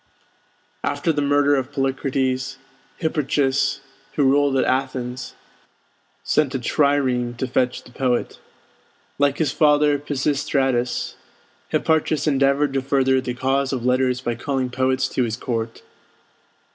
[0.83, 2.57] After the murder of Polycrates,
[2.97, 3.81] Hipparchus,
[4.13, 5.35] who ruled at Athens,
[6.23, 8.39] sent a trireme to fetch the poet.
[9.19, 11.17] Like his father Pisistratus,
[11.69, 15.83] Hipparchus endeavored to further the cause of letters by calling poets to his court.